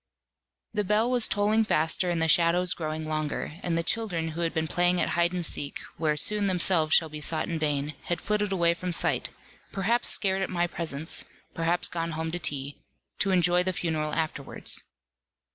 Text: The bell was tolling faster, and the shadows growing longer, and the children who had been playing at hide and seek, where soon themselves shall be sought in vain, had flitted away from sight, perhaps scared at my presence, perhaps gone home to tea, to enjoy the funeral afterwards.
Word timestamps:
The 0.73 0.83
bell 0.83 1.11
was 1.11 1.27
tolling 1.27 1.63
faster, 1.63 2.09
and 2.09 2.19
the 2.19 2.27
shadows 2.27 2.73
growing 2.73 3.05
longer, 3.05 3.59
and 3.61 3.77
the 3.77 3.83
children 3.83 4.29
who 4.29 4.41
had 4.41 4.51
been 4.51 4.67
playing 4.67 4.99
at 4.99 5.09
hide 5.09 5.31
and 5.31 5.45
seek, 5.45 5.77
where 5.97 6.17
soon 6.17 6.47
themselves 6.47 6.95
shall 6.95 7.07
be 7.07 7.21
sought 7.21 7.47
in 7.47 7.59
vain, 7.59 7.93
had 8.05 8.19
flitted 8.19 8.51
away 8.51 8.73
from 8.73 8.93
sight, 8.93 9.29
perhaps 9.71 10.09
scared 10.09 10.41
at 10.41 10.49
my 10.49 10.65
presence, 10.65 11.23
perhaps 11.53 11.87
gone 11.87 12.13
home 12.13 12.31
to 12.31 12.39
tea, 12.39 12.79
to 13.19 13.29
enjoy 13.29 13.61
the 13.61 13.73
funeral 13.73 14.11
afterwards. 14.11 14.81